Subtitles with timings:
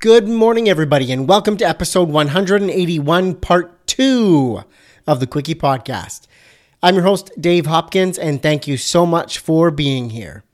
[0.00, 4.62] Good morning, everybody, and welcome to episode 181, part two
[5.08, 6.28] of the Quickie Podcast.
[6.80, 10.44] I'm your host, Dave Hopkins, and thank you so much for being here.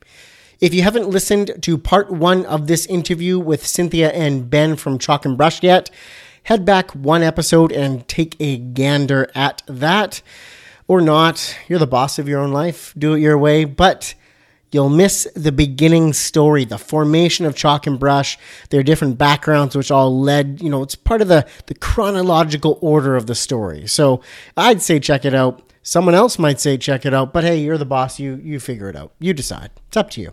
[0.61, 4.99] If you haven't listened to part one of this interview with Cinthia and Ben from
[4.99, 5.91] Chalk and Brush yet,
[6.45, 10.23] head back one episode and take a gander at that.
[10.89, 14.15] Or not, you're the boss of your own life, do it your way, but
[14.75, 18.37] You'll miss the beginning story, the formation of Chalk and Brush,
[18.71, 23.15] their different backgrounds, which all led, you know, it's part of the, the chronological order
[23.15, 23.87] of the story.
[23.87, 24.21] So
[24.57, 25.63] I'd say check it out.
[25.85, 28.19] Someone else might say check it out, but hey, you're the boss.
[28.19, 29.13] You you figure it out.
[29.21, 29.71] You decide.
[29.87, 30.33] It's up to you.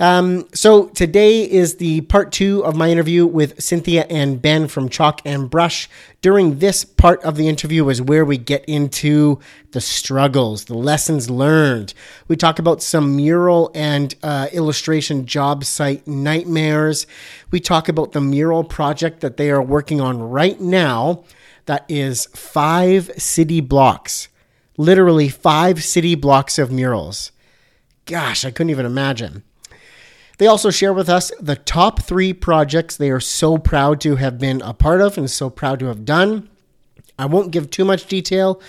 [0.00, 4.88] Um, so today is the part two of my interview with Cinthia and Ben from
[4.88, 5.88] Chalk and Brush.
[6.20, 9.40] During this part of the interview is where we get into
[9.72, 11.94] the struggles, the lessons learned.
[12.28, 17.08] We talk about some mural and uh, illustration job site nightmares.
[17.50, 21.24] We talk about the mural project that they are working on right now.
[21.66, 24.28] That is five city blocks,
[24.76, 27.32] literally five city blocks of murals.
[28.06, 29.42] Gosh, I couldn't even imagine.
[30.38, 34.38] They also share with us the top three projects they are so proud to have
[34.38, 36.48] been a part of and so proud to have done.
[37.18, 38.60] I won't give too much detail,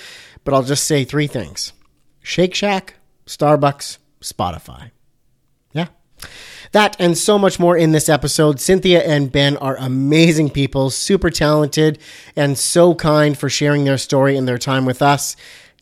[0.43, 1.73] but I'll just say three things
[2.21, 2.95] Shake Shack,
[3.27, 4.91] Starbucks, Spotify.
[5.71, 5.87] Yeah.
[6.71, 8.57] That and so much more in this episode.
[8.57, 11.99] Cinthia and Ben are amazing people, super talented,
[12.35, 15.35] and so kind for sharing their story and their time with us,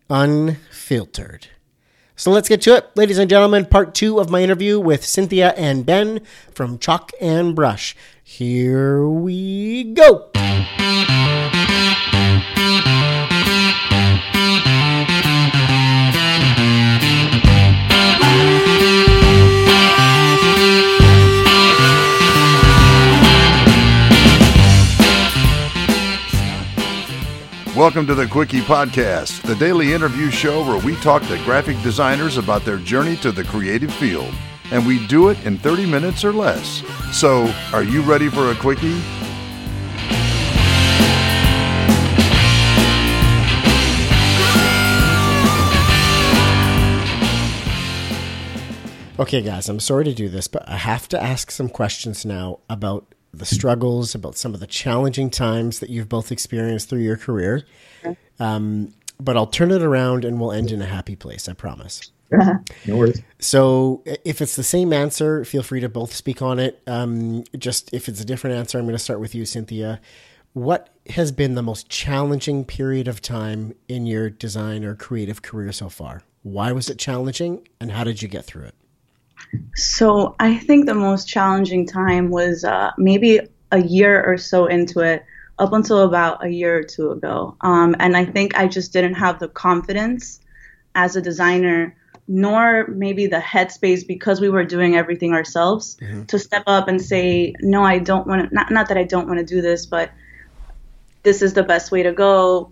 [0.09, 1.47] unfiltered.
[2.19, 2.89] So let's get to it.
[2.95, 7.55] Ladies and gentlemen, part two of my interview with Cinthia and Ben from Chalk and
[7.55, 7.95] Brush.
[8.23, 10.31] Here we go.
[27.88, 32.36] Welcome to the Quickie Podcast, the daily interview show where we talk to graphic designers
[32.36, 34.36] about their journey to the creative field.
[34.71, 36.83] And we do it in 30 minutes or less.
[37.14, 39.02] So, are you ready for a Quickie?
[49.17, 52.59] Okay, guys, I'm sorry to do this, but I have to ask some questions now
[52.69, 57.17] about the struggles, about some of the challenging times that you've both experienced through your
[57.17, 57.65] career.
[58.39, 62.11] Um, but I'll turn it around and we'll end in a happy place, I promise.
[62.31, 63.21] no worries.
[63.39, 66.81] So, if it's the same answer, feel free to both speak on it.
[66.86, 69.99] Um, just if it's a different answer, I'm going to start with you, Cinthia.
[70.54, 75.71] What has been the most challenging period of time in your design or creative career
[75.71, 76.23] so far?
[76.43, 78.75] Why was it challenging and how did you get through it?
[79.75, 83.41] So I think the most challenging time was uh, maybe
[83.71, 85.25] a year or so into it,
[85.59, 87.55] up until about a year or two ago.
[87.61, 90.39] Um, and I think I just didn't have the confidence
[90.93, 91.95] as a designer,
[92.27, 96.25] nor maybe the headspace because we were doing everything ourselves mm-hmm.
[96.25, 99.27] to step up and say, no, I don't want to, not, not that I don't
[99.27, 100.11] want to do this, but
[101.23, 102.71] this is the best way to go.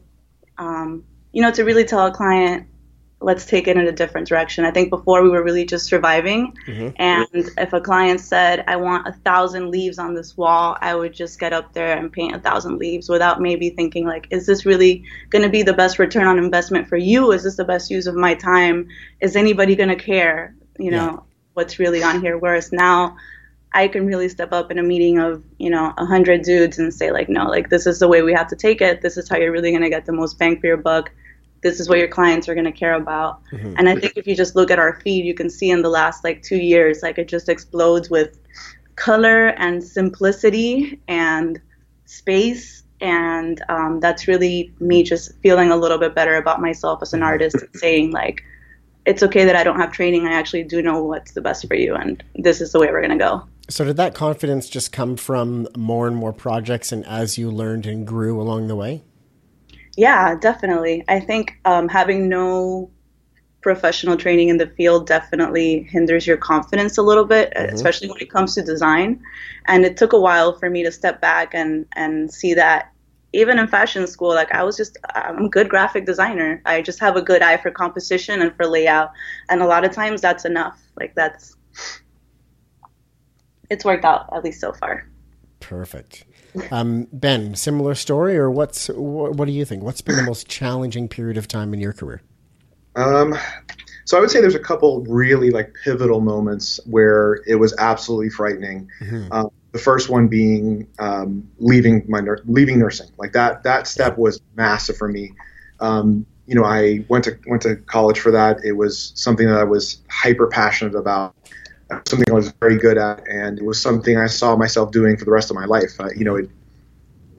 [0.58, 2.68] Um, you know, to really tell a client,
[3.25, 4.66] let's take it in a different direction.
[4.66, 6.56] I think before we were really just surviving.
[6.68, 6.90] Mm-hmm.
[6.97, 7.28] And
[7.58, 11.40] if a client said, I want a thousand leaves on this wall, I would just
[11.40, 15.03] get up there and paint a thousand leaves without maybe thinking like, is this really
[15.31, 17.31] going to be the best return on investment for you?
[17.31, 18.88] Is this the best use of my time?
[19.22, 20.56] Is anybody going to care?
[20.78, 21.19] You know, yeah.
[21.56, 22.38] what's really on here?
[22.38, 23.18] Whereas now
[23.74, 26.94] I can really step up in a meeting of, you know, a hundred dudes and
[26.94, 29.02] say like, no, like this is the way we have to take it.
[29.02, 31.09] This is how you're really going to get the most bang for your buck
[31.62, 33.44] this is what your clients are going to care about.
[33.52, 33.74] Mm-hmm.
[33.78, 35.90] And I think if you just look at our feed, you can see in the
[35.90, 38.38] last like two years, like it just explodes with
[38.96, 41.60] color and simplicity and
[42.06, 42.84] space.
[43.02, 47.20] And um, that's really me just feeling a little bit better about myself as an
[47.20, 47.28] mm-hmm.
[47.28, 48.44] artist and saying, like,
[49.06, 50.26] it's okay that I don't have training.
[50.28, 53.02] I actually do know what's the best for you, and this is the way we're
[53.02, 53.44] going to go.
[53.70, 57.85] So, did that confidence just come from more and more projects and as you learned
[57.85, 59.03] and grew along the way?
[59.97, 61.03] Yeah, definitely.
[61.08, 62.92] I think um, having no
[63.62, 67.74] professional training in the field definitely hinders your confidence a little bit, mm-hmm.
[67.74, 69.20] especially when it comes to design.
[69.66, 72.92] And it took a while for me to step back and and see that
[73.34, 76.62] even in fashion school, like I was just I'm a good graphic designer.
[76.66, 79.12] I just have a good eye for composition and for layout,
[79.50, 80.80] and a lot of times that's enough.
[80.96, 81.56] Like that's
[83.70, 85.09] it's worked out at least so far.
[85.59, 86.26] Perfect.
[86.72, 89.84] Um, ben, similar story, or what's what, what do you think?
[89.84, 92.22] What's been the most challenging period of time in your career?
[92.96, 93.35] Um,
[94.05, 98.29] so I would say there's a couple really like pivotal moments where it was absolutely
[98.29, 98.90] frightening.
[99.02, 99.31] Mm-hmm.
[99.31, 103.09] Um, the first one being um, leaving my nur- leaving nursing.
[103.17, 105.34] Like that that step was massive for me.
[105.79, 108.63] Um, you know, I went to went to college for that.
[108.63, 111.35] It was something that I was hyper passionate about,
[112.08, 115.26] something I was very good at, and it was something I saw myself doing for
[115.26, 115.99] the rest of my life.
[115.99, 116.49] Uh, you know, it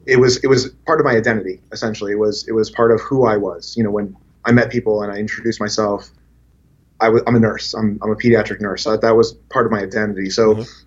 [0.06, 2.12] it was it was part of my identity essentially.
[2.12, 3.76] It was it was part of who I was.
[3.76, 6.10] You know, when I met people and I introduced myself,
[7.00, 7.74] I was I'm a nurse.
[7.74, 8.82] I'm I'm a pediatric nurse.
[8.84, 10.30] So that, that was part of my identity.
[10.30, 10.56] So.
[10.56, 10.82] Mhm.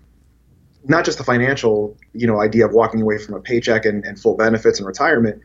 [0.84, 4.18] Not just the financial, you know, idea of walking away from a paycheck and, and
[4.18, 5.42] full benefits and retirement,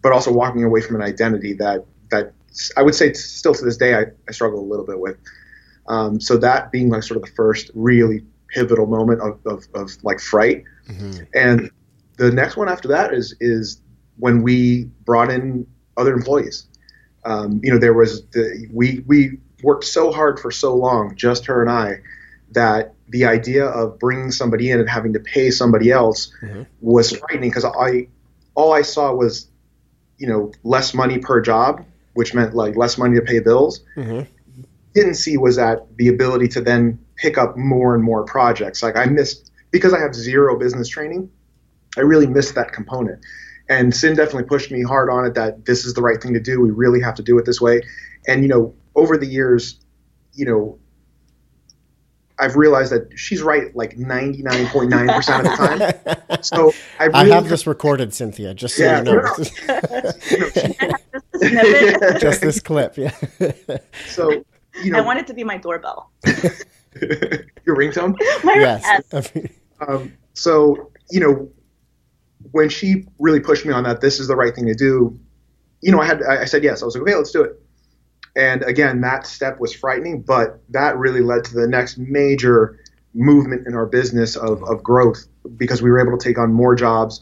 [0.00, 2.32] but also walking away from an identity that that
[2.76, 5.16] I would say still to this day I, I struggle a little bit with.
[5.88, 9.90] Um, so that being like sort of the first really pivotal moment of, of, of
[10.02, 11.26] like fright, Mhm.
[11.34, 11.70] and
[12.16, 13.80] the next one after that is is
[14.18, 15.66] when we brought in
[15.96, 16.66] other employees.
[17.24, 21.46] Um, you know, there was the we we worked so hard for so long, just
[21.46, 22.00] her and I,
[22.52, 26.66] that the idea of bringing somebody in and having to pay somebody else Mhm.
[26.80, 28.08] was frightening because I
[28.54, 29.48] all I saw was
[30.18, 31.84] you know less money per job,
[32.14, 33.80] which meant like less money to pay bills.
[33.96, 34.26] Mhm.
[34.96, 38.82] Didn't see was that the ability to then pick up more and more projects.
[38.82, 41.30] Like I missed because I have zero business training.
[41.98, 43.20] I really missed that component.
[43.68, 46.40] And Sin definitely pushed me hard on it that this is the right thing to
[46.40, 46.62] do.
[46.62, 47.82] We really have to do it this way.
[48.26, 49.78] And you know, over the years,
[50.32, 50.78] you know,
[52.38, 56.16] I've realized that she's right like 99.9% of the time.
[56.42, 59.22] So I I have this recorded, Cinthia, just so Yeah, you know.
[61.40, 63.12] no, just this clip, yeah.
[64.08, 64.44] so
[64.82, 66.10] you know I want it to be my doorbell.
[67.66, 68.16] your ringtone.
[68.44, 69.02] My yes.
[69.12, 71.50] I Um, so you know,
[72.52, 75.18] when she really pushed me on that, this is the right thing to do.
[75.82, 76.82] You know, I had I I said yes.
[76.82, 77.60] I was like, okay, let's do it.
[78.36, 82.78] And again, that step was frightening, but that really led to the next major
[83.14, 85.26] movement in our business of, of growth
[85.56, 87.20] because we were able to take on more jobs,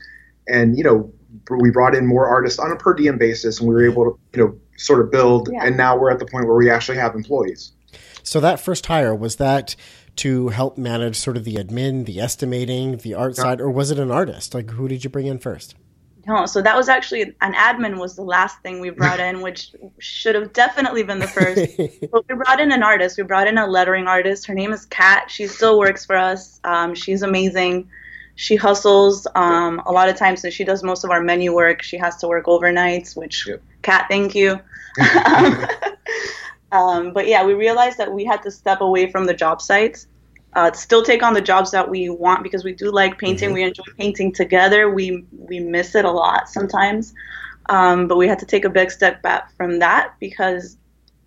[0.49, 1.13] and you know,
[1.51, 4.19] we brought in more artists on a per diem basis, and we were able to
[4.33, 5.49] you know sort of build.
[5.53, 5.65] Yeah.
[5.65, 7.73] And now we're at the point where we actually have employees.
[8.23, 9.77] so that first hire was that
[10.17, 13.99] to help manage sort of the admin, the estimating, the art side, or was it
[13.99, 14.55] an artist?
[14.55, 15.75] Like, who did you bring in first?
[16.27, 19.75] No, so that was actually an admin was the last thing we brought in, which
[19.99, 21.77] should have definitely been the first.
[22.13, 23.19] but we brought in an artist.
[23.19, 24.47] We brought in a lettering artist.
[24.47, 25.31] Her name is Kat.
[25.31, 26.61] She still works for us.
[26.65, 27.91] Um, she's amazing.
[28.37, 31.83] She hustles um, a lot of times, so she does most of our menu work.
[31.83, 33.63] She has to work overnights, which Yep.
[33.85, 34.59] Kat, thank you.
[35.25, 35.67] um,
[36.73, 40.09] um, but yeah, we realized that we had to step away from the job sites
[40.57, 43.53] uh, still take on the jobs that we want because we do like painting.
[43.53, 44.91] We enjoy painting together.
[44.91, 47.13] We we miss it a lot sometimes,
[47.69, 50.77] um, but we had to take a big step back from that because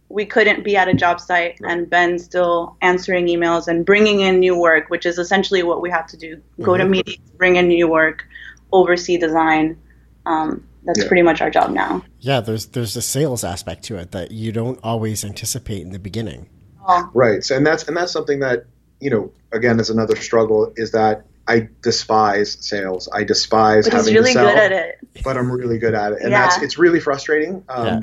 [0.09, 4.39] we couldn't be at a job site and Ben still answering emails and bringing in
[4.39, 7.68] new work, which is essentially what we have to do: go to meetings, bring in
[7.68, 8.24] new work,
[8.71, 9.77] oversee design.
[10.25, 11.07] Um, that's Yeah.
[11.07, 12.03] pretty much our job now.
[12.19, 15.99] Yeah, there's there's a sales aspect to it that you don't always anticipate in the
[15.99, 16.49] beginning.
[16.87, 17.43] Oh, Right.
[17.43, 18.65] So, and that's and that's something that
[18.99, 23.07] you know again is another struggle is that I despise sales.
[23.13, 24.95] I despise but he's having really to sell, good at it.
[25.23, 26.41] but I'm really good at it, and Yeah.
[26.47, 27.63] that's it's really frustrating.
[27.69, 27.99] Um, Yeah.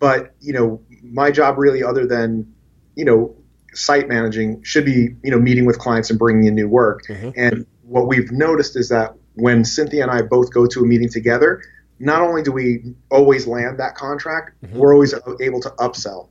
[0.00, 2.52] But you know, my job really, other than
[2.96, 3.34] you know,
[3.72, 7.02] site managing, should be you know meeting with clients and bringing in new work.
[7.08, 7.32] Mhm.
[7.36, 11.08] And what we've noticed is that when Cinthia and I both go to a meeting
[11.08, 11.60] together,
[11.98, 14.72] not only do we always land that contract, Mhm.
[14.72, 16.28] we're always able to upsell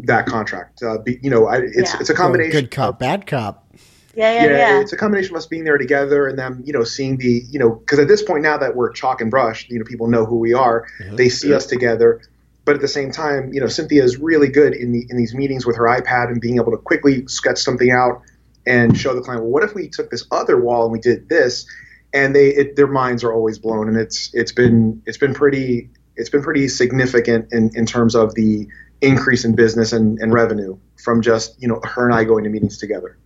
[0.00, 0.82] that contract.
[0.82, 2.00] Uh, be, you know, I, it's Yeah.
[2.00, 2.52] it's a combination.
[2.52, 3.66] Good cop, bad cop.
[4.14, 4.80] Yeah, yeah, yeah.
[4.80, 7.58] it's a combination of us being there together and them, you know, seeing the, you
[7.60, 10.24] know, because at this point now that we're chalk and brush, you know, people know
[10.24, 10.84] who we are.
[11.00, 11.16] Mhm.
[11.16, 12.20] They see us together,
[12.64, 15.34] but at the same time, you know, Cinthia is really good in the in these
[15.34, 18.22] meetings with her iPad and being able to quickly sketch something out
[18.66, 21.28] and show the client, well, what if we took this other wall and we did
[21.28, 21.66] this?
[22.12, 25.90] And they, it, their minds are always blown, and it's it's been it's been pretty
[26.16, 28.66] it's been pretty significant in in terms of the
[29.00, 32.50] increase in business and, and revenue from just you know her and I going to
[32.50, 33.16] meetings together.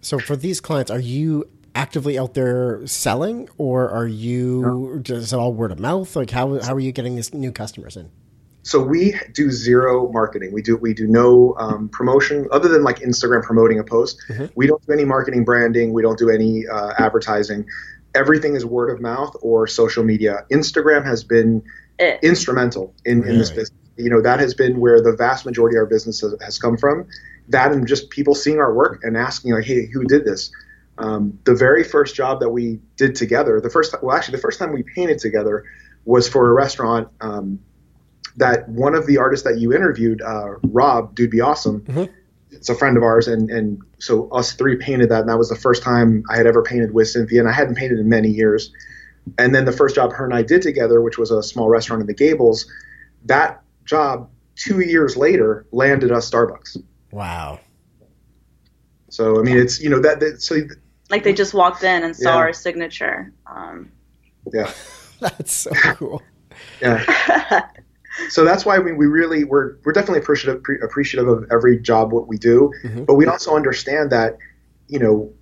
[0.00, 5.52] So for these clients, are you actively out there selling, or are you just all
[5.52, 6.16] word of mouth?
[6.16, 8.10] Like how how are you getting these new customers in?
[8.62, 10.52] so we do zero marketing.
[10.52, 14.22] We do we do no um, promotion other than like Instagram promoting a post.
[14.28, 14.50] Mhm.
[14.54, 15.92] We don't do any marketing, branding.
[15.92, 17.66] We don't do any uh, advertising.
[18.14, 20.44] Everything is word of mouth or social media.
[20.50, 21.62] Instagram has been
[21.98, 22.18] It.
[22.22, 23.78] instrumental in, in this business.
[23.96, 26.76] You know that has been where the vast majority of our business has, has come
[26.76, 27.06] from.
[27.48, 30.50] That and just people seeing our work and asking like, "Hey, who did this?"
[30.98, 34.58] Um, the very first job that we did together, the first well, actually, the first
[34.58, 35.64] time we painted together
[36.04, 37.08] was for a restaurant.
[37.20, 37.60] Um,
[38.36, 41.82] that one of the artists that you interviewed, uh, Rob, dude, be awesome.
[41.82, 42.08] Mhm.
[42.52, 45.48] It's a friend of ours, and and so us three painted that, and that was
[45.48, 48.28] the first time I had ever painted with Cinthia, and I hadn't painted in many
[48.28, 48.72] years.
[49.38, 52.00] And then the first job her and I did together, which was a small restaurant
[52.00, 52.70] in the Gables,
[53.24, 56.76] that job two years later landed us Starbucks.
[57.10, 57.60] Wow.
[59.10, 60.56] So I mean, it's you know that, that so
[61.10, 62.36] Like they just walked in and saw Yeah.
[62.36, 63.32] our signature.
[63.46, 63.90] Um,
[64.52, 64.72] yeah
[65.20, 66.22] That's so cool.
[66.80, 67.04] yeah.
[68.28, 72.12] so that's why we, we really we're we're definitely appreciative pre- appreciative of every job
[72.12, 73.06] what we do, Mhm.
[73.06, 74.36] but we also understand that
[74.88, 75.32] you know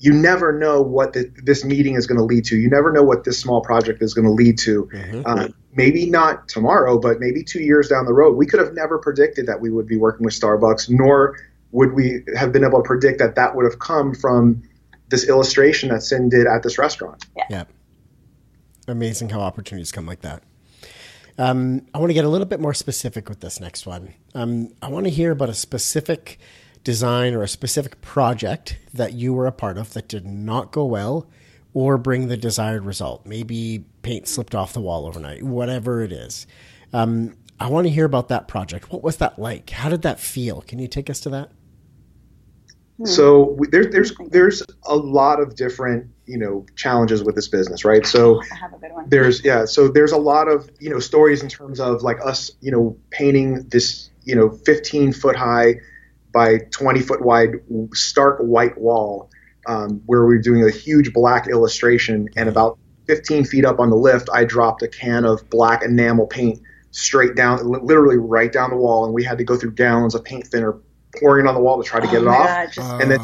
[0.00, 2.56] you never know what the, this meeting is going to lead to.
[2.56, 4.88] You never know what this small project is going to lead to.
[4.92, 5.22] Mhm.
[5.26, 8.36] Uh, maybe not tomorrow, but maybe two years down the road.
[8.36, 11.36] We could have never predicted that we would be working with Starbucks, nor
[11.72, 14.62] would we have been able to predict that that would have come from
[15.08, 17.26] this illustration that Sin did at this restaurant.
[17.50, 17.64] Yeah.
[18.86, 20.42] Amazing how opportunities come like that.
[21.38, 24.14] Um, I want to get a little bit more specific with this next one.
[24.34, 26.38] Um, I want to hear about a specific
[26.82, 30.84] design or a specific project that you were a part of that did not go
[30.84, 31.28] well
[31.74, 33.24] or bring the desired result.
[33.24, 36.46] Maybe paint slipped off the wall overnight, whatever it is.
[36.92, 38.90] Um, I want to hear about that project.
[38.92, 39.70] What was that like?
[39.70, 40.62] How did that feel?
[40.62, 41.50] Can you take us to that?
[43.06, 47.84] So we- there, there's there's a lot of different you know challenges with this business,
[47.84, 48.04] right?
[48.04, 49.08] So I have a good one.
[49.08, 52.50] there's yeah, so there's a lot of you know stories in terms of like us
[52.60, 55.76] you know painting this you know 15 foot high
[56.32, 57.52] by 20 foot wide
[57.94, 59.30] stark white wall
[59.66, 63.96] um, where we're doing a huge black illustration and about 15 feet up on the
[63.96, 68.76] lift I dropped a can of black enamel paint straight down literally right down the
[68.76, 70.76] wall and we had to go through gallons of paint thinner
[71.18, 73.20] pouring on the wall to try to get oh it off God, and then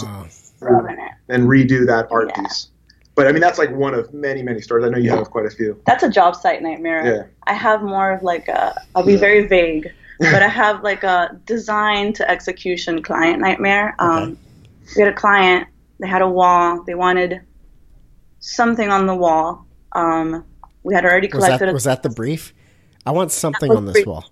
[0.60, 0.98] rubbing
[1.28, 2.42] and redo that art Yeah.
[2.42, 2.68] piece.
[3.14, 4.84] But I mean, that's like one of many, many stories.
[4.84, 5.16] I know you Yeah.
[5.16, 5.80] have quite a few.
[5.86, 7.06] That's a job site nightmare.
[7.06, 7.22] Yeah.
[7.46, 11.38] I have more of like a, I'll be very vague, but I have like a
[11.46, 13.94] design to execution client nightmare.
[13.98, 14.38] Um,
[14.96, 17.40] We had a client, they had a wall, they wanted
[18.40, 19.66] something on the wall.
[19.92, 20.44] Um,
[20.82, 22.52] we had already was that was that the brief?
[23.06, 24.06] I want something on this brief.
[24.06, 24.24] wall.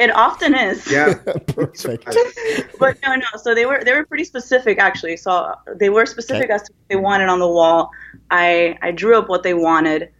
[0.00, 0.90] It often is.
[0.90, 1.14] Yeah.
[1.46, 2.04] Perfect.
[2.78, 3.26] but no, no.
[3.42, 5.16] So they were they were pretty specific actually.
[5.16, 6.54] So they were specific Okay.
[6.54, 7.90] as to what they wanted on the wall.
[8.30, 10.10] I I drew up what they wanted.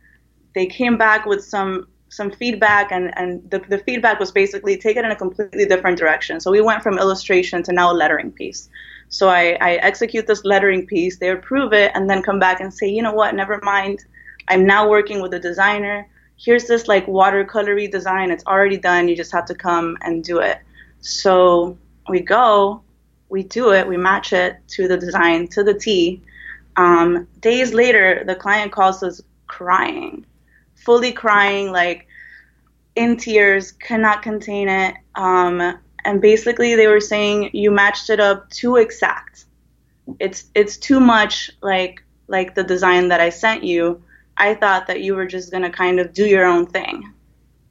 [0.54, 4.96] They came back with some some feedback, and and the the feedback was basically take
[4.96, 6.40] it in a completely different direction.
[6.40, 8.68] So we went from illustration to now a lettering piece.
[9.08, 12.72] So I, I execute this lettering piece, they approve it, and then come back and
[12.72, 14.04] say, you know what, never mind.
[14.46, 16.06] I'm now working with a designer.
[16.42, 18.30] Here's this like watercolory design.
[18.30, 19.08] It's already done.
[19.08, 20.58] You just have to come and do it.
[21.00, 21.76] So
[22.08, 22.82] we go,
[23.28, 26.22] we do it, we match it to the design, to the T.
[26.76, 30.24] Um, days later, the client calls us crying,
[30.76, 32.06] fully crying, like
[32.96, 34.94] in tears, cannot contain it.
[35.16, 39.44] Um, and basically, they were saying you matched it up too exact.
[40.18, 44.02] It's it's too much like like the design that I sent you.
[44.40, 47.12] I thought that you were just gonna kind of do your own thing.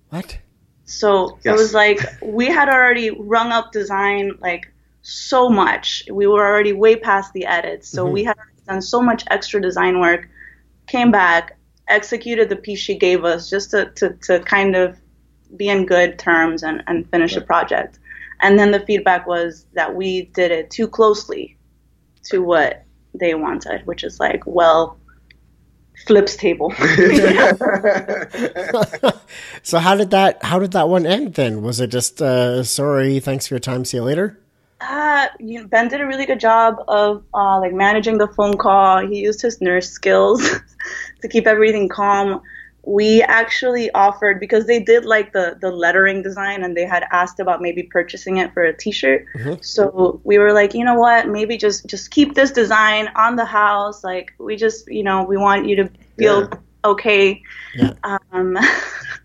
[0.09, 0.37] What?
[0.85, 1.45] So Yes.
[1.45, 4.71] it was like we had already rung up design like
[5.01, 6.03] so much.
[6.11, 7.89] We were already way past the edits.
[7.89, 8.11] So Mhm.
[8.11, 8.35] we had
[8.67, 10.29] done so much extra design work,
[10.85, 11.57] came back,
[11.87, 14.95] executed the piece she gave us just to, to, to kind of
[15.57, 17.97] be in good terms and, and finish the project.
[18.41, 21.57] And then the feedback was that we did it too closely
[22.25, 22.85] to what
[23.15, 24.98] they wanted, which is like, well,
[26.05, 26.71] flips table.
[29.63, 31.61] so how did that how did that one end then?
[31.61, 34.37] Was it just uh, sorry, thanks for your time, see you later?
[34.81, 39.05] Uh, you, Ben did a really good job of uh, like managing the phone call.
[39.05, 40.41] He used his nurse skills
[41.21, 42.41] to keep everything calm.
[42.83, 47.39] We actually offered because they did like the the lettering design and they had asked
[47.39, 49.25] about maybe purchasing it for a T-shirt.
[49.35, 49.63] Mhm.
[49.63, 51.27] So we were like, you know what?
[51.27, 54.03] Maybe just just keep this design on the house.
[54.03, 56.57] Like we just you know we want you to feel Yeah.
[56.85, 57.41] okay.
[57.75, 57.93] Yeah.
[58.31, 58.57] Um,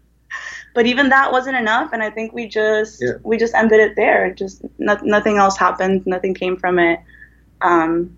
[0.75, 3.12] but even that wasn't enough, and I think we just Yeah.
[3.23, 4.32] we just ended it there.
[4.34, 6.04] Just no, nothing else happened.
[6.06, 6.99] Nothing came from it.
[7.61, 8.16] Um,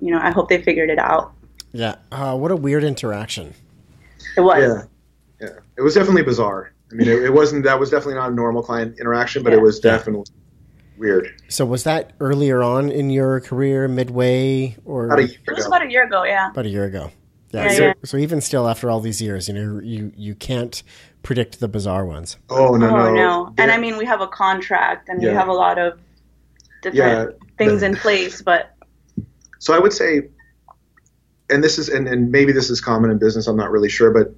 [0.00, 1.32] you know, I hope they figured it out.
[1.72, 1.94] Yeah.
[2.10, 3.54] Uh, what a weird interaction.
[4.36, 4.58] It was.
[5.40, 5.54] yeah, yeah.
[5.76, 6.72] It was definitely bizarre.
[6.90, 7.64] I mean, it, it wasn't.
[7.64, 9.58] That was definitely not a normal client interaction, but Yeah.
[9.58, 9.92] it was Yeah.
[9.92, 10.24] definitely
[10.96, 11.28] weird.
[11.48, 15.66] So was that earlier on in your career, midway, or About a year It was
[15.66, 16.24] about a year ago.
[16.24, 16.50] Yeah.
[16.50, 17.10] about a year ago?
[17.50, 17.92] Yeah, so, yeah.
[18.04, 20.82] so even still, after all these years, you know, you you can't
[21.22, 22.36] predict the bizarre ones.
[22.50, 23.54] Oh no, oh no, no!
[23.56, 25.98] And I mean, we have a contract and we have a lot of
[26.82, 28.74] different things in place, but
[29.60, 30.28] So I would say,
[31.50, 33.46] and this is, and, and maybe this is common in business.
[33.46, 34.34] I'm not really sure, but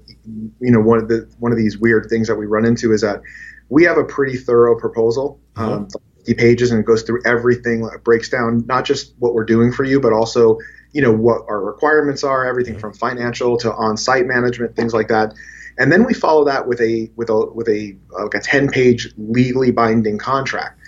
[0.60, 3.00] you know, one of the one of these weird things that we run into is
[3.00, 3.22] that
[3.68, 5.88] we have a pretty thorough proposal, um,
[6.26, 7.88] 50 pages and it goes through everything.
[7.92, 10.58] It breaks down not just what we're doing for you, but also
[10.92, 15.34] you know what our requirements are, everything from financial to on-site management, things like that.
[15.78, 19.12] And then we follow that with a with a with a like a 10 page
[19.16, 20.78] legally binding contract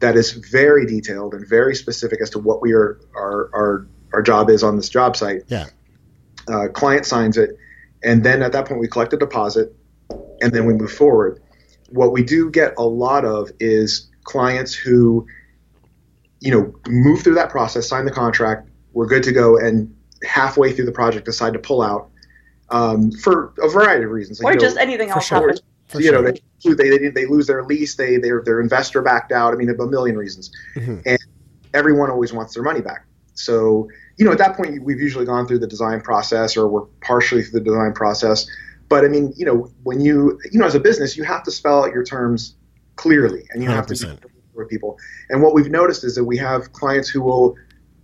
[0.00, 4.22] that is very detailed and very specific as to what we are our our, our
[4.22, 5.42] job is on this job site.
[5.48, 5.66] Yeah.
[6.48, 7.50] Uh, client signs it,
[8.02, 9.74] and then at that point we collect a deposit,
[10.40, 11.40] and then we move forward.
[11.90, 15.26] What we do get a lot of is clients who,
[16.40, 20.72] you know, move through that process, sign the contract, we're good to go, and halfway
[20.72, 22.10] through the project decide to pull out
[22.70, 24.40] um, for a variety of reasons.
[24.40, 25.38] or you know, just anything else sure.
[25.40, 25.60] happens.
[25.88, 26.40] For you know, they,
[26.74, 29.52] they they lose their lease, they they're their investor backed out.
[29.52, 31.02] I mean, a million reasons, Mhm.
[31.04, 31.18] and
[31.74, 33.04] everyone always wants their money back.
[33.44, 36.84] So you know, at that point, we've usually gone through the design process, or we're
[37.00, 38.46] partially through the design process.
[38.88, 41.50] But I mean, you know, when you you know, as a business, you have to
[41.50, 42.54] spell out your terms
[42.96, 44.18] clearly, and you have to be 100%.
[44.54, 44.98] with people.
[45.30, 47.56] And what we've noticed is that we have clients who will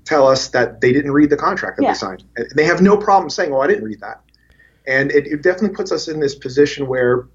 [0.05, 1.93] tell us that they didn't read the contract that Yeah.
[1.93, 4.21] they signed, and they have no problem saying, "Oh, I didn't read that."
[4.87, 7.27] And it, it definitely puts us in this position where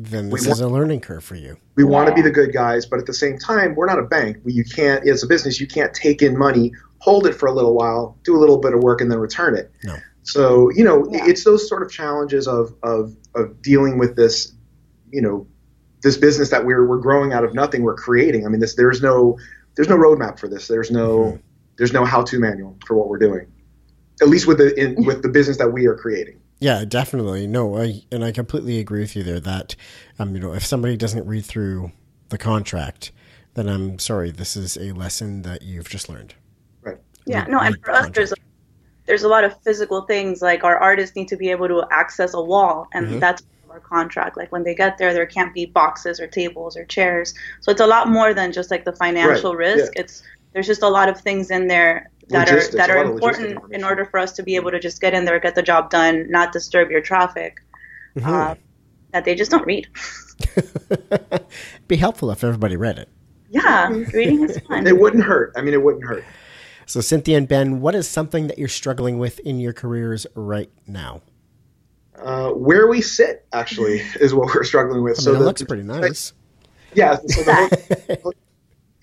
[0.00, 1.56] Then We this is a learning curve for you.
[1.74, 4.04] we want to be the good guys, but at the same time, we're not a
[4.04, 4.36] bank.
[4.44, 7.52] We, you can't, as a business, you can't take in money, hold it for a
[7.52, 9.70] little while, do a little bit of work, and then return it.
[9.84, 9.96] No.
[10.22, 11.26] So you know, Yeah.
[11.26, 14.52] it's those sort of challenges of, of of dealing with this,
[15.10, 15.46] you know,
[16.02, 17.82] this business that we're we're growing out of nothing.
[17.82, 18.44] We're creating.
[18.46, 19.38] I mean, this there's no
[19.76, 20.68] there's no roadmap for this.
[20.68, 21.40] There's no Mhm.
[21.78, 23.46] there's no how to manual for what we're doing.
[24.20, 26.38] At least with the in, with the business that we are creating.
[26.60, 27.46] Yeah, definitely.
[27.46, 29.76] No, I and I completely agree with you there that
[30.18, 31.92] um, you know, if somebody doesn't read through
[32.30, 33.12] the contract,
[33.54, 36.34] then I'm sorry, this is a lesson that you've just learned.
[37.28, 37.36] Right.
[37.36, 38.36] Yeah, no, and for us, there's a,
[39.06, 42.34] there's a lot of physical things like our artists need to be able to access
[42.34, 43.20] a wall, and Mhm.
[43.20, 44.36] that's part of our contract.
[44.36, 47.34] Like when they get there, there can't be boxes or tables or chairs.
[47.60, 49.92] So it's a lot more than just like the financial Right, risk.
[49.96, 53.06] It's there's just a lot of things in there that Logistics, are that are lot
[53.06, 55.38] of logistic important in order for us to be able to just get in there,
[55.38, 57.60] get the job done, not disturb your traffic.
[58.16, 58.26] Mhm.
[58.26, 58.54] Uh,
[59.12, 59.86] that they just don't read.
[61.88, 63.08] Be helpful if everybody read it.
[63.50, 64.86] Yeah, reading is fun.
[64.86, 65.52] It wouldn't hurt.
[65.56, 66.24] I mean, it wouldn't hurt.
[66.88, 70.70] So Cinthia and Ben, what is something that you're struggling with in your careers right
[70.86, 71.20] now?
[72.16, 75.18] Uh, where we sit actually is what we're struggling with.
[75.18, 76.32] I mean, so it the- looks pretty nice.
[76.94, 77.16] Yeah.
[77.16, 78.32] So the,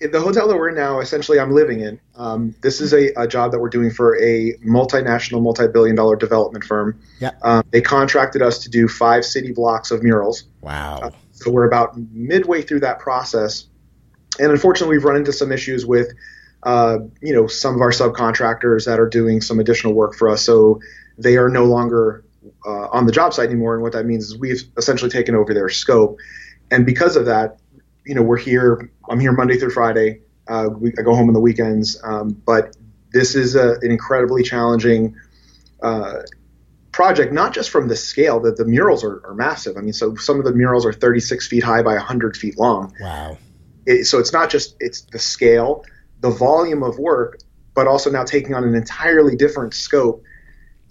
[0.00, 2.00] the hotel that we're in now, essentially, I'm living in.
[2.16, 7.00] Um, this is a, a job that we're doing for a multinational, multi-billion-dollar development firm.
[7.20, 7.30] Yeah.
[7.42, 10.42] Um, they contracted us to do five city blocks of murals.
[10.60, 11.12] Wow.
[11.30, 13.68] So we're about midway through that process,
[14.40, 16.08] and unfortunately, we've run into some issues with,
[16.62, 20.42] uh, you know, some of our subcontractors that are doing some additional work for us.
[20.42, 20.80] So
[21.18, 22.24] they are no longer
[22.66, 25.54] uh, on the job site anymore, and what that means is we've essentially taken over
[25.54, 26.18] their scope,
[26.70, 27.58] and because of that,
[28.04, 28.90] you know, we're here.
[29.08, 30.20] I'm here Monday through Friday.
[30.48, 32.76] Uh, we, I go home on the weekends, um, but
[33.12, 35.16] this is a, an incredibly challenging.
[35.82, 36.22] Uh,
[36.96, 39.76] project, not just from the scale that the murals are, are massive.
[39.76, 42.94] I mean, so some of the murals are 36 feet high by 100 feet long.
[42.98, 43.36] Wow.
[43.84, 45.84] It, so it's not just it's the scale,
[46.20, 47.38] the volume of work,
[47.74, 50.22] but also now taking on an entirely different scope.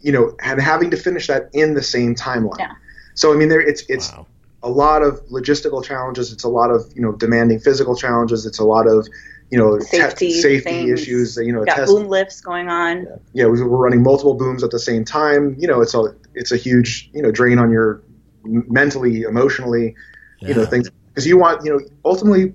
[0.02, 2.60] You know, and having to finish that in the same timeline.
[2.60, 2.74] Yeah.
[3.16, 4.28] So I mean, there it's it's wow.
[4.62, 6.32] a lot of logistical challenges.
[6.32, 8.46] It's a lot of you know demanding physical challenges.
[8.46, 9.08] It's a lot of
[9.50, 11.02] you know te- Safety safety things.
[11.02, 11.38] issues.
[11.38, 13.08] You know, We got test, boom lifts going on.
[13.34, 15.56] yeah, we- we're running multiple booms at the same time.
[15.58, 18.02] You know, it's a it's a huge you know drain on your
[18.44, 19.96] mentally, emotionally,
[20.42, 22.54] you know things because you want you know ultimately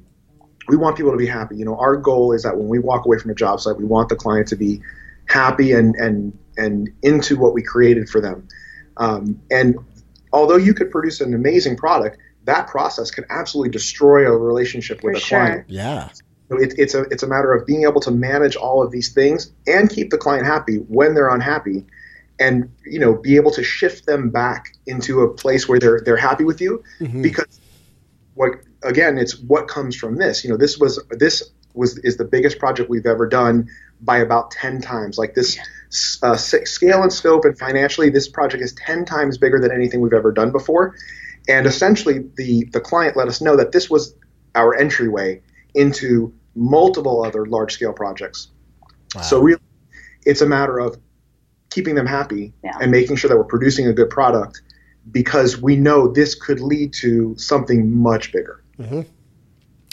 [0.70, 1.56] we want people to be happy.
[1.56, 3.84] You know, our goal is that when we walk away from a job site, we
[3.84, 4.80] want the client to be
[5.26, 8.46] happy and and and into what we created for them.
[8.96, 9.76] Um, and
[10.32, 15.14] although you could produce an amazing product, that process can absolutely destroy a relationship with
[15.14, 15.38] For a sure.
[15.38, 15.64] client.
[15.68, 16.08] Yeah.
[16.48, 19.12] So it, it's a it's a matter of being able to manage all of these
[19.12, 21.84] things and keep the client happy when they're unhappy,
[22.38, 26.16] and you know be able to shift them back into a place where they're they're
[26.16, 27.22] happy with you Mhm.
[27.22, 27.60] because
[28.34, 30.44] what again it's what comes from this.
[30.44, 31.42] You know this was this
[31.74, 33.68] was is the biggest project we've ever done
[34.00, 35.18] by about ten times.
[35.18, 35.58] Like this
[36.22, 40.12] uh, scale and scope and financially, this project is ten times bigger than anything we've
[40.12, 40.94] ever done before.
[41.48, 44.14] And essentially, the the client let us know that this was
[44.54, 45.40] our entryway
[45.74, 48.48] into multiple other large scale projects.
[49.14, 49.22] Wow.
[49.22, 49.60] So really,
[50.26, 50.98] it's a matter of
[51.70, 52.76] keeping them happy Yeah.
[52.80, 54.60] and making sure that we're producing a good product
[55.10, 58.62] because we know this could lead to something much bigger.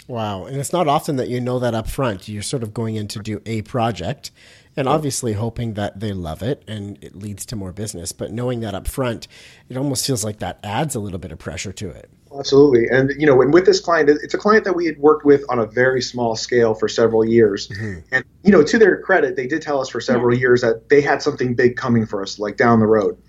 [0.08, 0.46] Wow.
[0.46, 2.28] And it's not often that you know that up front.
[2.28, 4.30] You're sort of going in to do a project
[4.74, 8.12] and obviously hoping that they love it and it leads to more business.
[8.12, 9.28] But knowing that up front,
[9.68, 12.08] it almost feels like that adds a little bit of pressure to it.
[12.38, 12.88] Absolutely.
[12.88, 15.44] And, you know, and with this client, it's a client that we had worked with
[15.50, 17.68] on a very small scale for several years.
[17.68, 18.00] Mm-hmm.
[18.12, 20.40] And, you know, to their credit, they did tell us for several yeah.
[20.40, 23.20] years that they had something big coming for us, like down the road.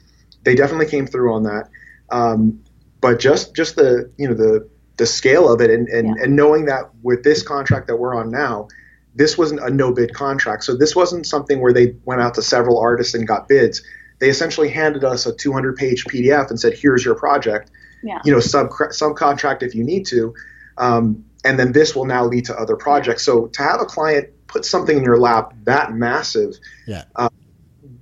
[0.44, 1.70] They definitely came through on that.
[2.10, 2.62] Um,
[3.02, 4.70] but just, just the, you know, the,
[5.00, 6.24] the scale of it and, and, yeah.
[6.24, 8.68] and knowing that with this contract that we're on now,
[9.16, 10.64] this wasn't a no bid contract.
[10.66, 13.82] So this wasn't something where they went out to several artists and got bids.
[14.20, 17.72] They essentially handed us a 200 page PDF and said, here's your project.
[18.04, 18.20] Yeah.
[18.26, 20.36] You know, sub subcontract if you need to.
[20.78, 23.24] Um, and then this will now lead to other projects.
[23.24, 27.06] So to have a client put something in your lap that massive, yeah.
[27.16, 27.30] Uh,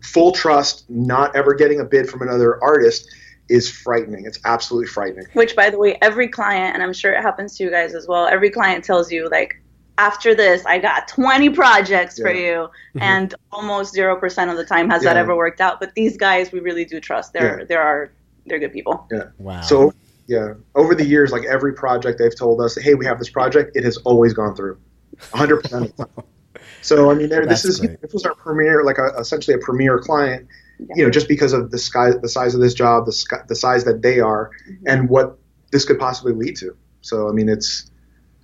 [0.01, 3.07] full trust, not ever getting a bid from another artist
[3.49, 4.25] is frightening.
[4.25, 5.25] It's absolutely frightening.
[5.33, 8.07] Which, by the way, every client, and I'm sure it happens to you guys as
[8.07, 9.61] well, every client tells you, like,
[9.97, 12.23] after this, I got 20 projects yeah.
[12.23, 12.53] for you.
[12.53, 13.01] Mm-hmm.
[13.01, 15.13] And almost 0% of the time has yeah.
[15.13, 15.79] that ever worked out.
[15.79, 17.33] But these guys, we really do trust.
[17.33, 17.65] They're, yeah.
[17.65, 18.11] there are,
[18.45, 19.07] they're good people.
[19.11, 19.29] Yeah.
[19.37, 19.61] Wow.
[19.61, 19.93] So,
[20.27, 23.75] yeah, over the years, like every project they've told us, hey, we have this project,
[23.75, 24.77] it has always gone through
[25.17, 26.25] 100% of the time.
[26.81, 30.47] So, I mean, this is, this was our premier, like a, essentially a premier client
[30.95, 33.55] you know, just because of the sky, the size of this job, the sky, the
[33.55, 34.87] size that they are, mm-hmm.
[34.87, 35.37] and what
[35.71, 36.75] this could possibly lead to.
[37.01, 37.89] So, I mean, it's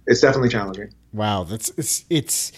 [0.08, 0.94] it's definitely challenging.
[1.12, 2.52] Wow, that's it's it's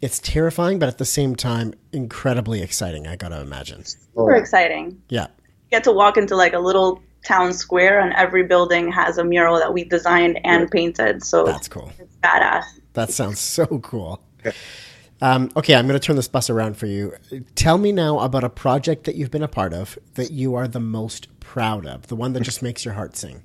[0.00, 3.06] it's terrifying, but at the same time, incredibly exciting.
[3.06, 3.84] I gotta imagine.
[3.84, 5.00] Super exciting.
[5.08, 9.18] Yeah, you get to walk into like a little town square, and every building has
[9.18, 10.68] a mural that we designed and yeah.
[10.72, 11.24] painted.
[11.24, 11.92] So that's cool.
[11.98, 12.64] It's badass.
[12.94, 14.20] That sounds so cool.
[15.22, 17.14] Um, okay, I'm going to turn this bus around for you.
[17.54, 20.66] Tell me now about a project that you've been a part of that you are
[20.66, 23.42] the most proud of, the one that just makes your heart sing.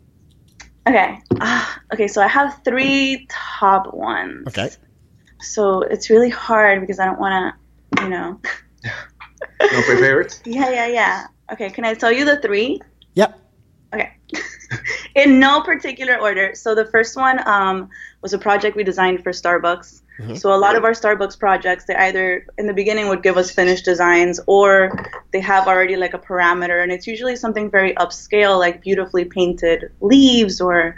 [0.88, 1.20] Okay.
[1.42, 4.48] Uh, okay, so I have three top ones.
[4.48, 4.70] Okay.
[5.42, 7.56] So it's really hard because I don't want
[7.96, 8.40] to, you know.
[9.62, 10.42] no favorites?
[10.46, 11.28] yeah, yeah, yeah.
[11.52, 12.80] Okay, can I tell you the three?
[13.16, 13.40] Yep.
[13.94, 14.14] Okay.
[15.16, 16.56] In no particular order.
[16.56, 17.90] So the first one um,
[18.22, 20.02] was a project we designed for Starbucks.
[20.20, 20.36] Mm-hmm.
[20.36, 23.52] So a lot of our Starbucks projects, they either in the beginning would give us
[23.52, 24.92] finished designs or
[25.32, 29.92] they have already like a parameter and it's usually something very upscale like beautifully painted
[30.00, 30.96] leaves or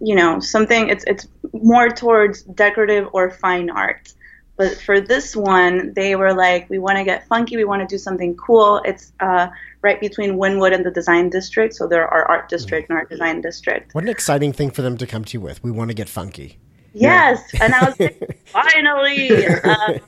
[0.00, 4.12] you know, something it's it's more towards decorative or fine art.
[4.56, 7.92] But for this one, they were like, we want to get funky, we want to
[7.92, 8.80] do something cool.
[8.84, 9.48] It's uh,
[9.82, 13.40] right between Wynwood and the design district, so they're our art district and art design
[13.40, 13.94] district.
[13.94, 15.62] What an exciting thing for them to come to you with.
[15.64, 16.58] We want to get funky.
[16.94, 17.64] Yes, yeah.
[17.64, 19.46] and I was like, finally.
[19.46, 19.98] Uh,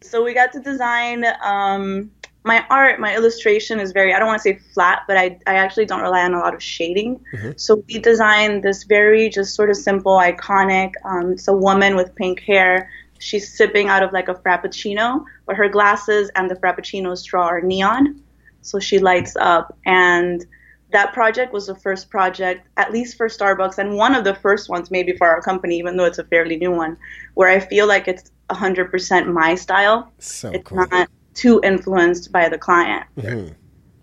[0.00, 1.24] so we got to design.
[1.42, 2.10] Um,
[2.44, 5.54] my art, my illustration is very, I don't want to say flat, but I, I
[5.56, 7.20] actually don't rely on a lot of shading.
[7.34, 7.50] Mm-hmm.
[7.56, 10.92] So we designed this very just sort of simple, iconic.
[11.04, 12.90] Um, it's a woman with pink hair.
[13.18, 17.60] She's sipping out of like a frappuccino, but her glasses and the frappuccino straw are
[17.60, 18.22] neon.
[18.62, 19.76] So she lights up.
[19.84, 20.46] And
[20.92, 24.68] that project was the first project, at least for Starbucks, and one of the first
[24.68, 26.96] ones maybe for our company, even though it's a fairly new one,
[27.34, 30.12] where I feel like it's 100% my style.
[30.18, 30.86] So it's cool.
[30.90, 33.06] not too influenced by the client.
[33.16, 33.54] Mm-hmm.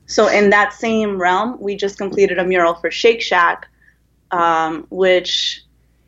[0.06, 3.68] So in that same realm, we just completed a mural for Shake Shack,
[4.32, 5.64] um, which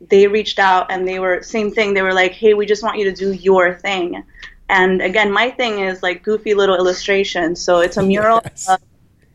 [0.08, 1.92] they reached out and they were same thing.
[1.92, 4.24] They were like, "Hey, we just want you to do your thing."
[4.70, 7.60] And again, my thing is like goofy little illustrations.
[7.60, 8.68] So it's a mural yes.
[8.68, 8.80] of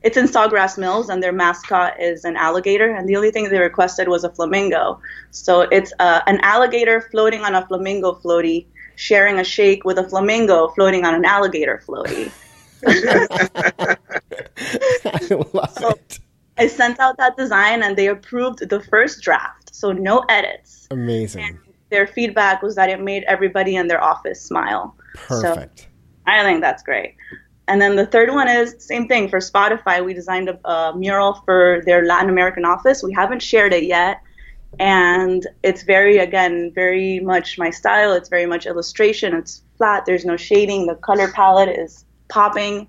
[0.06, 2.94] it's in Sawgrass Mills, and their mascot is an alligator.
[2.94, 5.02] And the only thing they requested was a flamingo.
[5.32, 10.08] So it's uh, an alligator floating on a flamingo floaty, sharing a shake with a
[10.08, 12.32] flamingo floating on an alligator floaty.
[15.06, 16.20] I love so it.
[16.60, 19.74] I sent out that design, and they approved the first draft.
[19.74, 20.88] So no edits.
[20.92, 21.46] Amazing.
[21.46, 21.58] And
[21.90, 24.96] their feedback was that it made everybody in their office smile.
[25.16, 25.80] Perfect.
[25.80, 25.88] So
[26.28, 27.16] I think that's great.
[27.68, 30.04] And then the third one is same thing for Spotify.
[30.04, 33.02] We designed a, a, mural for their Latin American office.
[33.02, 34.22] We haven't shared it yet,
[34.80, 38.14] and it's very again very much my style.
[38.14, 39.34] It's very much illustration.
[39.34, 40.06] It's flat.
[40.06, 40.86] There's no shading.
[40.86, 42.88] The color palette is popping.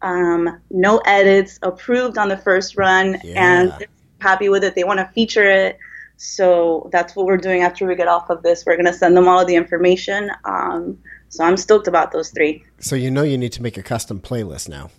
[0.00, 1.58] Um, no edits.
[1.62, 3.62] Approved on the first run, yeah.
[3.62, 3.86] and
[4.20, 4.74] happy with it.
[4.74, 5.78] They want to feature it.
[6.16, 8.64] So that's what we're doing after we get off of this.
[8.64, 10.30] We're going to send them all of the information.
[10.44, 10.98] Um,
[11.36, 12.64] so I'm stoked about those three.
[12.80, 14.90] So you know you need to make a custom playlist now.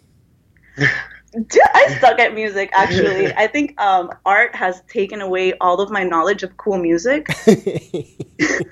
[0.77, 3.33] I suck at music actually.
[3.33, 7.27] I think um, art has taken away all of my knowledge of cool music.
[7.47, 8.67] it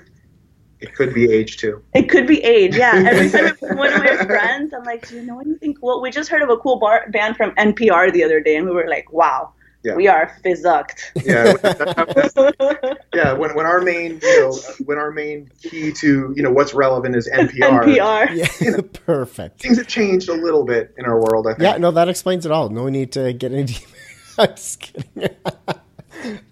[0.94, 1.82] could be age too.
[1.94, 2.92] It could be age, yeah.
[3.06, 6.10] Every time I'm one of my friends, I'm like, "Do you know anything cool?" We
[6.10, 8.88] just heard of a cool bar- band from NPR the other day, and we were
[8.88, 9.52] like, "Wow,
[9.86, 9.94] Yeah.
[9.94, 11.12] We are physicked.
[11.14, 13.32] Yeah, that- yeah.
[13.34, 17.14] When, when our main, you know, when our main key to you know what's relevant
[17.14, 17.84] is NPR.
[17.84, 18.60] NPR.
[18.60, 19.60] Yeah, perfect.
[19.62, 21.46] Things have changed a little bit in our world.
[21.46, 21.62] I think.
[21.62, 22.68] Yeah, no, that explains it all.
[22.68, 23.80] No need to get into.
[24.38, 25.28] I'm just kidding.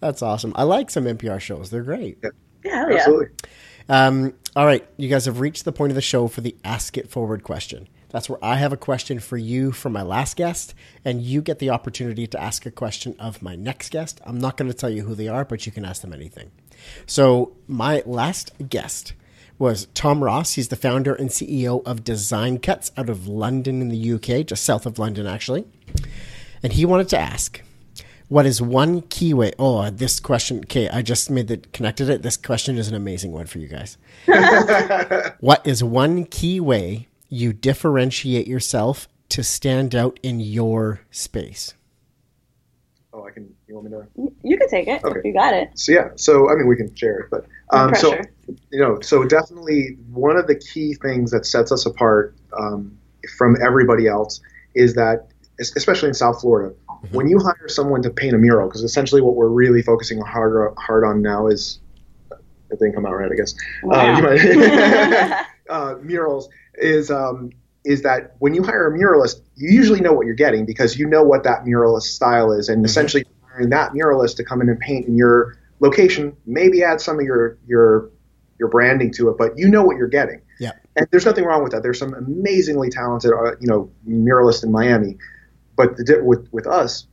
[0.00, 0.52] That's awesome.
[0.54, 1.70] I like some NPR shows.
[1.70, 2.18] They're great.
[2.22, 2.30] Yeah,
[2.72, 2.96] hell yeah.
[2.96, 3.26] absolutely.
[3.88, 6.96] Um, all right, you guys have reached the point of the show for the Ask
[6.96, 7.88] It Forward question.
[8.14, 10.72] That's where I have a question for you from my last guest,
[11.04, 14.20] and you get the opportunity to ask a question of my next guest.
[14.24, 16.52] I'm not going to tell you who they are, but you can ask them anything.
[17.06, 19.14] So, my last guest
[19.58, 20.52] was Tom Ross.
[20.52, 24.62] He's the founder and CEO of Design Cuts out of London in the UK, just
[24.62, 25.64] south of London, actually.
[26.62, 27.62] And he wanted to ask,
[28.28, 29.54] what is one key way?
[29.58, 30.58] Oh, this question.
[30.60, 32.22] Okay, I just made the connected it.
[32.22, 33.98] This question is an amazing one for you guys.
[35.40, 41.74] what is one key way you differentiate yourself to stand out in your space?
[43.12, 43.54] Oh, I can.
[43.68, 44.32] You want me to?
[44.42, 45.20] You can take it Okay.
[45.24, 45.70] you got it.
[45.74, 46.08] So yeah.
[46.16, 48.18] So I mean, we can share it, but No um, so
[48.70, 52.96] you know, so definitely one of the key things that sets us apart um,
[53.38, 54.40] from everybody else
[54.74, 55.28] is that,
[55.60, 56.74] especially in South Florida,
[57.12, 60.74] when you hire someone to paint a mural, because essentially what we're really focusing hard
[60.76, 61.78] hard on now is,
[62.30, 63.54] it didn't come out right, I guess.
[63.84, 64.14] Wow.
[64.14, 67.50] Uh, you might, uh, murals is um,
[67.84, 71.06] is that when you hire a muralist, you usually know what you're getting because you
[71.06, 74.80] know what that muralist style is, and essentially hiring that muralist to come in and
[74.80, 78.10] paint in your location, maybe add some of your your
[78.58, 80.40] your branding to it, but you know what you're getting.
[80.60, 80.72] Yeah.
[80.96, 81.82] And there's nothing wrong with that.
[81.82, 85.18] There's some amazingly talented, uh, you know, muralists in Miami,
[85.76, 87.06] but the, with with us,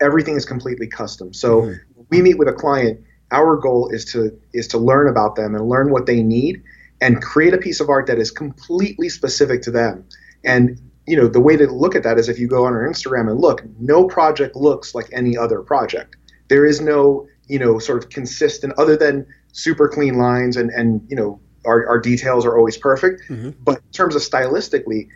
[0.00, 1.32] everything is completely custom.
[1.32, 1.80] So Mhm.
[2.10, 3.00] we meet with a client.
[3.30, 6.62] Our goal is to is to learn about them and learn what they need,
[7.02, 10.04] and create a piece of art that is completely specific to them.
[10.44, 12.88] And you know, the way to look at that is if you go on our
[12.88, 16.14] Instagram and look, no project looks like any other project.
[16.48, 21.04] There is no, you know, sort of consistent other than super clean lines and and
[21.08, 23.22] you know our, our details are always perfect.
[23.28, 23.54] Mhm.
[23.62, 25.08] But in terms of stylistically,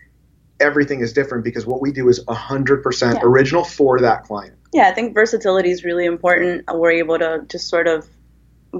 [0.60, 3.20] everything is different because what we do is 100% Yeah.
[3.22, 4.54] original for that client.
[4.72, 6.64] Yeah, I think versatility is really important.
[6.72, 8.08] We're able to just sort of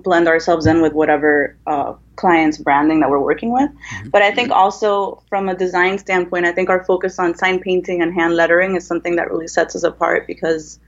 [0.03, 3.71] blend ourselves in with whatever uh, client's branding that we're working with.
[4.11, 8.03] But I think also from a design standpoint, I think our focus on sign painting
[8.03, 10.79] and hand lettering is something that really sets us apart because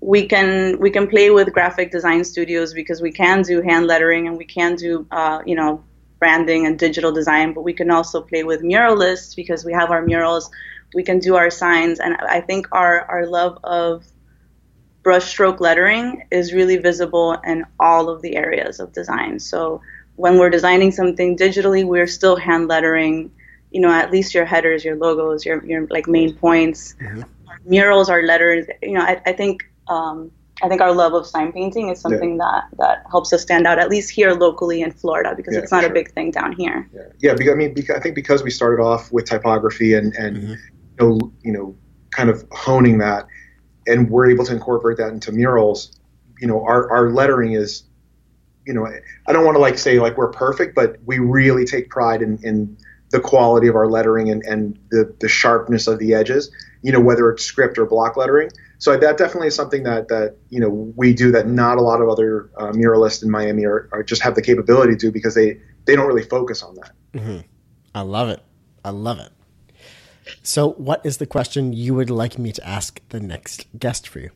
[0.00, 4.28] we can we can play with graphic design studios because we can do hand lettering
[4.28, 5.82] and we can do uh, you know
[6.18, 10.02] branding and digital design, but we can also play with muralists because we have our
[10.02, 10.50] murals.
[10.94, 14.04] We can do our signs, and I think our our love of
[15.06, 19.38] brushstroke lettering is really visible in all of the areas of design.
[19.38, 19.80] So
[20.16, 23.30] when we're designing something digitally, we're still hand lettering,
[23.70, 26.96] you know, at least your headers, your logos, your, your like main points.
[27.48, 28.66] Our murals are letters.
[28.82, 32.38] You know, I, I think um, I think our love of sign painting is something
[32.38, 35.70] that that helps us stand out, at least here locally in Florida, because Yeah, it's
[35.70, 36.88] not for a big thing down here.
[36.92, 37.34] Yeah, yeah.
[37.34, 40.56] Because, I mean, because, I think because we started off with typography and and Mhm.
[40.98, 41.76] you know you know
[42.10, 43.26] kind of honing that,
[43.86, 45.98] and we're able to incorporate that into murals.
[46.40, 47.84] You know, our our lettering is,
[48.66, 48.86] you know,
[49.26, 52.38] I don't want to like say like we're perfect, but we really take pride in
[52.42, 52.76] in
[53.10, 56.50] the quality of our lettering and and the the sharpness of the edges.
[56.82, 58.50] You know, whether it's script or block lettering.
[58.78, 62.00] So that definitely is something that that you know we do that not a lot
[62.00, 65.60] of other uh, muralists in Miami are, are just have the capability to because they
[65.86, 66.92] they don't really focus on that.
[67.14, 67.38] Mm-hmm.
[67.94, 68.42] I love it.
[68.84, 69.32] I love it.
[70.42, 74.20] So, what is the question you would like me to ask the next guest for
[74.20, 74.30] you?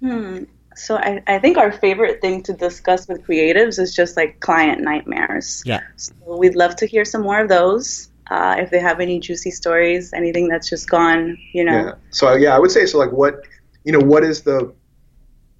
[0.00, 0.44] Hmm.
[0.74, 4.80] So I, I think our favorite thing to discuss with creatives is just like client
[4.80, 5.62] nightmares.
[5.66, 5.80] Yeah.
[5.96, 8.08] So we'd love to hear some more of those.
[8.30, 11.72] Uh, if they have any juicy stories, anything that's just gone, you know.
[11.72, 11.92] Yeah.
[12.10, 12.98] So yeah, I would say so.
[12.98, 13.42] Like, what
[13.84, 14.72] you know, what is the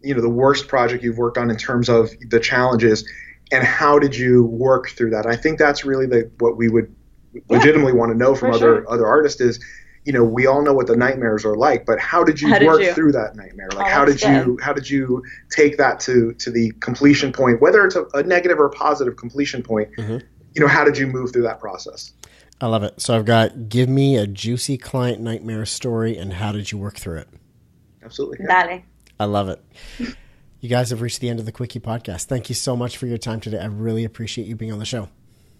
[0.00, 3.06] you know the worst project you've worked on in terms of the challenges,
[3.50, 5.26] and how did you work through that?
[5.26, 6.94] I think that's really the what we would
[7.48, 8.90] legitimately want to know from other sure.
[8.90, 9.58] other artists is.
[10.04, 12.58] You know, we all know what the nightmares are like, but how did you How
[12.58, 12.92] did work you?
[12.92, 13.68] through that nightmare?
[13.72, 17.32] Like, Oh, how did that's you how did you take that to to the completion
[17.32, 19.90] point, whether it's a, a negative or a positive completion point?
[19.96, 20.20] Mhm.
[20.56, 22.14] You know, how did you move through that process?
[22.60, 23.00] I love it.
[23.00, 26.96] So, I've got give me a juicy client nightmare story and how did you work
[26.96, 27.28] through it?
[28.04, 28.38] Absolutely.
[28.40, 28.66] yeah.
[28.66, 28.82] Dale.
[29.20, 29.62] I love it.
[30.58, 32.24] You guys have reached the end of the Quickie podcast.
[32.24, 33.60] Thank you so much for your time today.
[33.60, 35.08] I really appreciate you being on the show.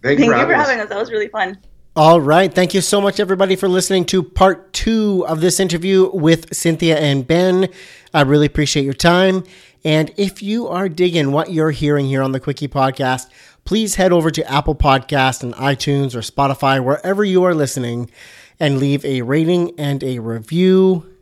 [0.02, 0.66] Thank, Thank you for having us.
[0.66, 0.88] having us.
[0.88, 1.58] That was really fun.
[1.94, 2.52] All right.
[2.52, 6.96] Thank you so much, everybody, for listening to part two of this interview with Cinthia
[6.96, 7.68] and Ben.
[8.14, 9.44] I really appreciate your time.
[9.84, 13.28] And if you are digging what you're hearing here on the Quickie Podcast,
[13.64, 18.10] please head over to Apple Podcast and iTunes or Spotify, wherever you are listening,
[18.58, 21.14] and leave a rating and a review.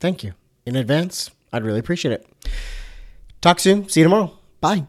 [0.00, 0.32] Thank you
[0.66, 1.30] in advance.
[1.52, 2.26] I'd really appreciate it.
[3.40, 3.88] Talk soon.
[3.88, 4.36] See you tomorrow.
[4.60, 4.86] Bye.